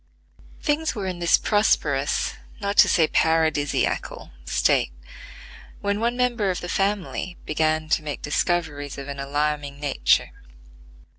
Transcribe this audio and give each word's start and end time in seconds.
Things 0.63 0.95
were 0.95 1.05
in 1.05 1.19
this 1.19 1.37
prosperous, 1.37 2.33
not 2.59 2.75
to 2.77 2.89
say 2.89 3.05
paradisiacal, 3.07 4.31
state, 4.45 4.91
when 5.81 5.99
one 5.99 6.17
member 6.17 6.49
of 6.49 6.59
the 6.59 6.69
family 6.69 7.37
began 7.45 7.87
to 7.89 8.01
make 8.01 8.23
discoveries 8.23 8.97
of 8.97 9.07
an 9.07 9.19
alarming 9.19 9.79
nature. 9.79 10.31